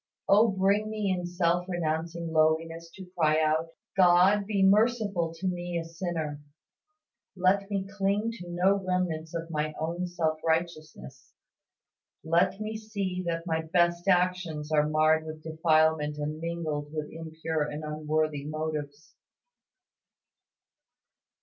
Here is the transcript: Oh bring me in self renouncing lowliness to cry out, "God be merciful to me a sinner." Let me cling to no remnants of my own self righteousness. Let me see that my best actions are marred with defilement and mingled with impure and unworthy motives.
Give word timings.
Oh 0.27 0.47
bring 0.47 0.89
me 0.89 1.11
in 1.15 1.27
self 1.27 1.69
renouncing 1.69 2.33
lowliness 2.33 2.89
to 2.95 3.05
cry 3.15 3.39
out, 3.39 3.67
"God 3.95 4.47
be 4.47 4.63
merciful 4.65 5.31
to 5.35 5.45
me 5.47 5.77
a 5.77 5.85
sinner." 5.85 6.41
Let 7.35 7.69
me 7.69 7.87
cling 7.87 8.31
to 8.39 8.49
no 8.49 8.83
remnants 8.83 9.35
of 9.35 9.51
my 9.51 9.75
own 9.79 10.07
self 10.07 10.39
righteousness. 10.43 11.33
Let 12.23 12.59
me 12.59 12.75
see 12.77 13.21
that 13.27 13.45
my 13.45 13.61
best 13.61 14.07
actions 14.07 14.71
are 14.71 14.89
marred 14.89 15.23
with 15.23 15.43
defilement 15.43 16.17
and 16.17 16.39
mingled 16.39 16.91
with 16.91 17.11
impure 17.11 17.61
and 17.61 17.83
unworthy 17.83 18.43
motives. 18.45 19.13